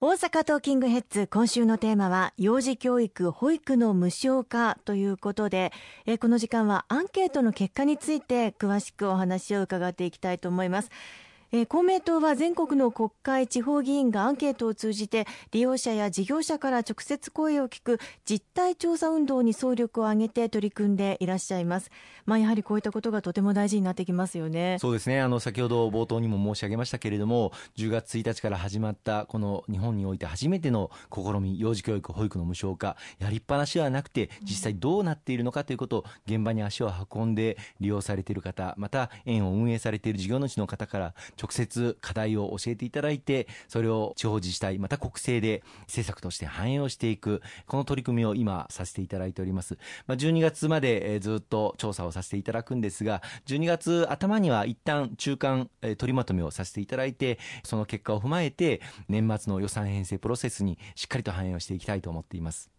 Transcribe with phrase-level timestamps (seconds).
[0.00, 5.72] 大阪トーキングヘッズ今週のテーマは幼児教育保育の無償化ということで
[6.06, 10.90] えこの時間はアンケートの結果について詳しくお話を伺っていきたいと思います。
[11.50, 21.90] えー、公明党は全国の国会地方議員がアンケートを通じて利用者や事業者から直接声を聞く実態調査運動に総力を挙げて取り組んでいらっしゃいます、
[22.26, 24.76] まあ、やはりこういったことがとても大事になってきますよね。
[24.78, 25.20] そうですね。
[25.20, 62.70] あの先ほど冒頭にも申し上げましたけれども10月1日から始まったこの日本において初めての試み幼児教育保育の無償化やりっぱなしではなくて実際どうなっているのかということを現場に足を運んで利用されている方また園を運営されている事業主の方から直接課題を教えていただいてそれを地方自治体また国政で政策として反映をしていくこの取り組みを今させていただいております、まあ、12月までずっと調査をさせていただくんですが12月頭には一旦中間取りまとめをさせていただいてその結果を踏まえて年末の予算編成プロセスにしっかりと反映をしていきたいと思っています。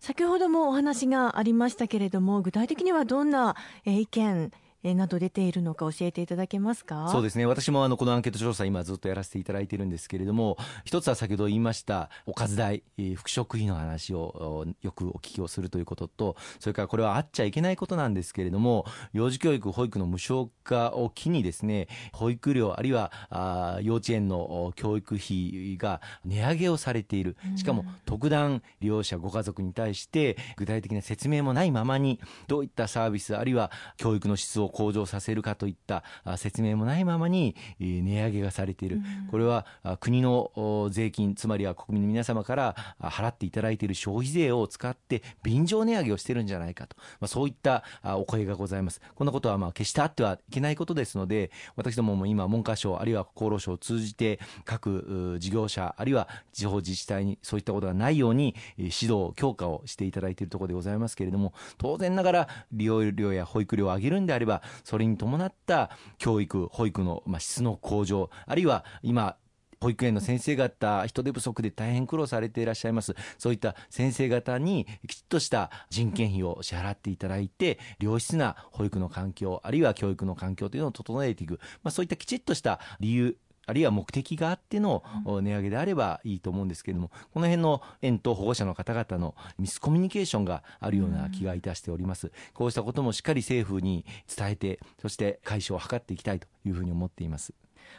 [0.00, 4.52] 先ほどもお話がありましたけれども具体的にはどんな意見
[4.94, 7.08] など出ているのか教えていただけますか？
[7.10, 7.46] そうですね。
[7.46, 12.82] 私もあのこのアンケート調査今ずっとやらせていただいているんですけれども一つは先ほど言いましたおかず代
[13.16, 27.36] 副食費の話をよくお聞きをするということとそれからこれはあっちゃいけないことなんですけれども幼児教育保育の無償化を機にですね保育料あるいはあ幼稚園の教育費が値上げをされている。
[27.56, 36.04] しかも特段利用者ご家族に対して具体的な説明もないままにどういったサービスあるいは教育の質を向上させるかといった
[36.36, 39.64] 説明もないままに値上げがされている、これは
[40.00, 49.00] 国の税金つまりは国民の皆様から払っていただいている消費税を使って便乗値上げをしてるんじゃないかと、まあ、そういったお声がございます。
[49.14, 69.36] こんなことはまあ決してあってはいけないことですので私どもも今文科省あるいは厚労省を通じて各事業者あるいは地方自治体にそういったことがないように指導強化をしていただいているところでございますけれども当然ながら利用料や保育料を上げるんであればそれに伴った教育保育の、ま、質の向上あるいは今
[69.80, 73.14] 保育園の先生方人手不足で大変苦労されていらっしゃいます。
[73.38, 92.30] そういった先生方にきちっとした人件費を支払っていただいて良質な保育の環境あるいは教育の環境というのを整えていく、まあ、そういったきちっとした理由あるいは目的があっての値上げであればいいと思うんですけれども、この辺の園と保護者の方々のミスコミュニケーションがあるような気がいたしております。
[92.54, 97.52] こうしたこともしっかり政府に伝えて、そして解消を図っていきたいというふうに思っています。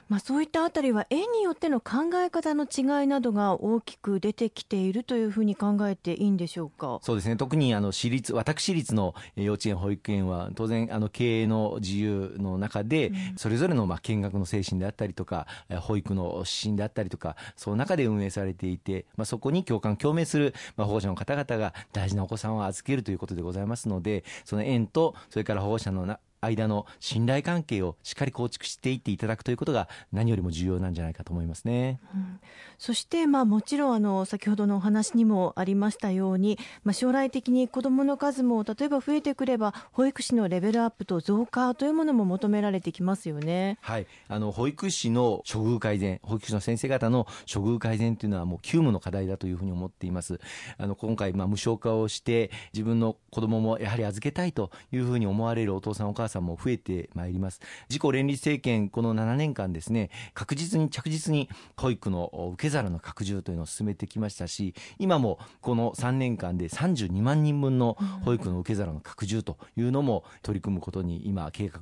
[0.09, 6.99] まあ、そういったあたりは園によっての考え方の違いなどが大きく出てきているというふうに考えていいんでしょうか？
[7.01, 7.35] そうですね。
[7.35, 15.45] 特にあの私立私立の幼稚園保育園は当然あの経営の自由の中で、それぞれのまあ見学の精神であったりとか
[15.81, 32.39] 保育の指針であったりとかその中で運営されていて、まあ、そこに共感共鳴する、まあ、保護者の方々が大事なお子さんを預けるということでございますのでその園とそれから保護者のな間の信頼関係をしっかり構築していっていただくということが何よりも重要なんじゃないかと思いますね、うん、
[32.77, 50.39] そして、まあ、もちろんあの先ほどのお話にもありましたように、まあ、将来的に子どもの数も例えば増えてくれば保育士のレベルアップと増加というものも求められてきますよね、はい、あの保育士の処遇改善保育士の先生方の処遇改善というのはもう急務の課題だというふうに思っています。
[50.77, 57.59] あの今回、まあ、無償化をして自分の子どももやはり預けたいというふうに思われるお父さんお母さんも増えてまいります。
[57.89, 71.79] 自公連立政権この7年間ですね確実に着実に保育の受け皿の拡充というのを進めてきましたし今もこの3年間で32万人分の保育の受け皿の拡充というのも取り組むことに今計画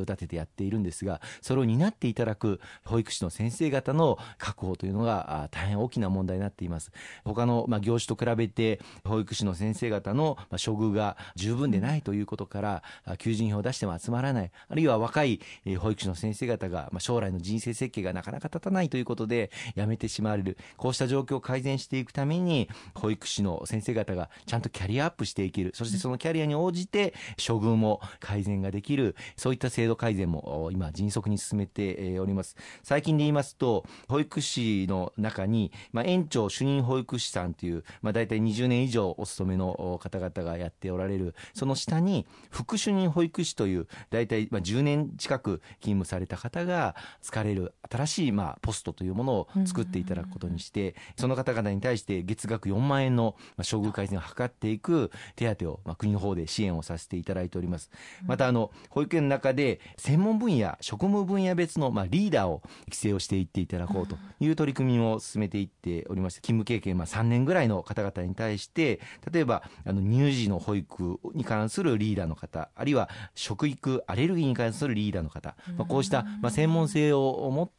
[0.00, 6.90] 立ててやっているんですがそれを担っていただく保育士の先生方の確保というのが大変大きな問題になっています。
[7.24, 12.82] 他のま業種と比べて保育士の先生方の処遇が十分でないということから
[13.18, 14.50] 求人票を出しても集まらない。
[14.68, 15.40] あるいは若い
[15.78, 20.56] 保育士の先生方が、まあ、将来の人生設計がなかなか立たないということで辞めてしまわれる。
[20.76, 25.72] こうした状況を改善していくために保育士の先生方がちゃんとキャリアアップしていける。
[25.74, 29.16] そしてそのキャリアに応じて処遇も改善ができる。
[29.36, 32.56] そういった制度改善も今迅速に進めております。
[32.82, 41.34] 最近で言いますと保育士の中に、まあ、園長主任保育士さんという、まあ、大体20年以上お勤めの方々がやっておられる。
[41.54, 57.90] その下に副主任保育士といういう大体まあ10年近く勤務された方が疲れる新しいまあポストというものを作っていただくことにして、その方々に対して月額4万円の処遇改善を図っていく手当をまあ国の方で支援をさせていただいております。
[58.26, 69.00] またあの保育園の中で専門分野職務分野別のまあリーダーを育成をしていっていただこうという取り組みを進めていっておりまして勤務経験まあ3年ぐらいの方々に対して
[69.30, 73.08] 例えばあの乳児の保育に関するリーダーの方あるいは
[73.68, 77.77] 食育アレルギーに関するリーダーの方、まあ、こうしたまあ専門性を持って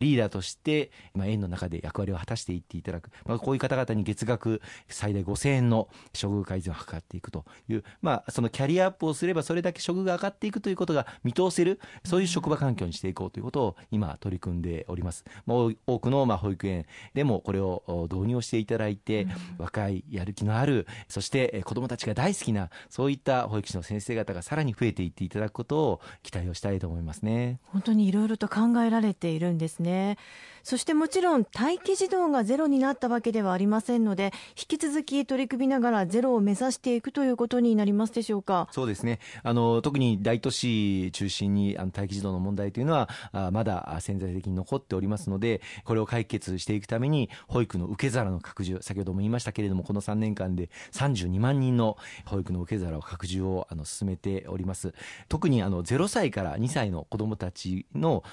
[0.00, 15.24] リーダーとしてまあ園の中で役割を果たしていっていただく、まあ、こういう方々に月額最大5000円の処遇改善を図っていくという、まあ、そのキャリアアップをすればそれだけ処遇が上がっていくということが見通せるそういう職場環境にしていこうということを今取り組んでおります。
[15.46, 19.26] まあ、多くのまあ保育園でもこれを導入していただいて、
[19.58, 27.60] 若いやる気のあるそして子どもたちが大好きなそういった保育士の先生方がさらに増えていっていただくことを期待をしたいと思いますね。
[27.64, 30.16] 本当にいろいろと考えられているんですね。
[30.62, 38.66] そしてもちろん待機児童がゼロになったわけではありませんので引き続き取り組みながらゼロを目指していくということになりますでしょうか？
[38.72, 39.20] そうですね。
[39.44, 54.94] あの特に大都市中心にあの待機児童の問題というのはあまだ潜在的に残っておりますのでこれを解決していくために保育の受け皿の拡充先ほども言いましたけれどもこの3年間で32万人の保育の受け皿を拡充をあの進めております。
[55.28, 58.24] 特にあの0歳から2歳の子どもたちの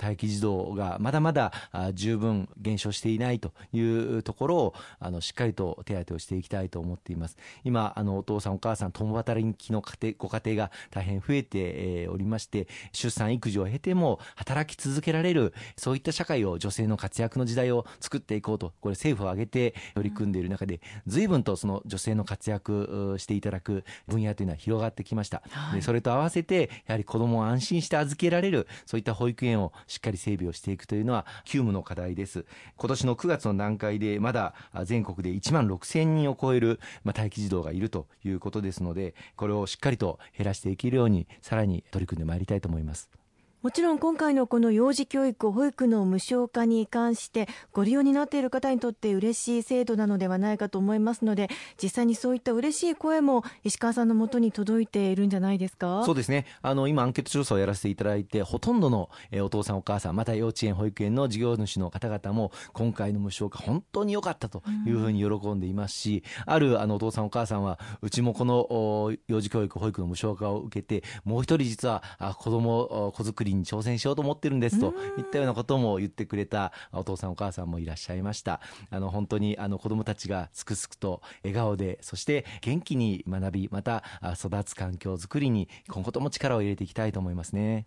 [0.00, 1.52] 待機児童がまだまだ
[1.94, 7.36] 十分減少していないというところをあのしっかりと手当てをしていきたいと思っています。
[7.64, 32.44] 今あのお父さんお母さん共働きの家庭ご家庭が大変増えておりまして出産育児を経ても働き続けられるそういった社会を女性の活躍の時代を作っていこうとこれ政府を挙げて取り組んでいる中で随分とその女性の活躍していただく分野というのは広がってきました、はい、でそれと合わせてやはり子どもを安心して預けられるそういった保育園をしっかり整備をしていくというのは急務の課題です
[32.76, 34.54] 今年の9月の段階でまだ
[34.84, 43.21] 全国で1万6000人を超える、ま、待機児童がいるということですのでこれをしっかりと減らしていけるようにさらに取り組んでまいりたいと思います。
[43.62, 51.48] もちろん今回のこの幼児教育、保育の無償化に関してご利用になっている方にとって嬉しい制度なのではないかと思いますので
[51.80, 56.02] 実際にそういった嬉しい声も石川さんのもとに届いているんじゃないですか？
[56.04, 56.44] そうですね。
[56.60, 72.02] あの今アンケート調査をやらせていただいてほとんどの、えお父さんお母さんまた幼稚園保育園の事業主の方々も今回の無償化本当に良かったというふうに喜んでいますし、うん、あるあのお父さんお母さんはうちもこの幼児教育保育の無償化を受けてもう一人実は
[72.40, 78.60] 子供子作りに挑戦しようと思ってるんですといったようなことも言ってくれたお父さんお母さんもいらっしゃいました
[78.90, 84.02] あの本当にあの子どもたちがすくすくと笑顔でそして元気に学びまた
[84.34, 87.86] 育つ環境づくりに今後とも力を入れていきたいと思いますね。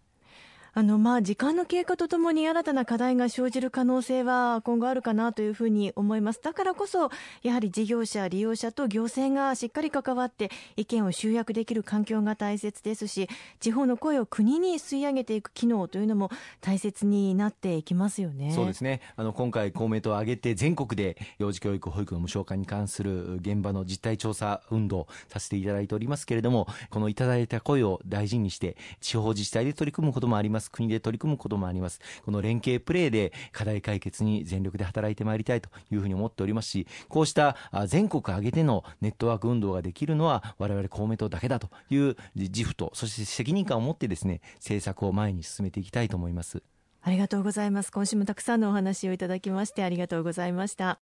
[0.77, 6.41] あのまあ時間の経過とともに新たな課題が生じる可能性は今後あるかなというふうに思います。
[6.43, 7.11] だからこそ
[7.43, 13.29] やはり事業者利用者と行政がしっかり関わって意見を集約できる環境が大切ですし
[13.61, 16.29] 地方の声を国に吸い上げていく機能というのも
[16.59, 18.51] 大切になっていきますよね。
[18.53, 18.99] そうですね。
[19.15, 30.64] あの今回公明党を挙げて全国で幼児教育保育の無償化に関する現場の実態調査運動させていただいておりますけれどもこのいただいた声を大事にして地方自治体で取り組むこともあります。
[30.65, 30.71] ます。
[30.71, 31.99] 国で取り組むこともあります。
[32.23, 37.55] この連携プレーで課題解決に全力で働いてまいりたいというふうに思っておりますしこうした
[37.87, 46.63] 全国挙げてのネットワーク運動ができるのは我々公明党だけだという自負とそして責任感を持ってですね政策を前に進めていきたいと思います。
[47.01, 47.91] ありがとうございます。
[47.91, 51.04] 今週もたくさんのお話をいただきましてありがとうございました。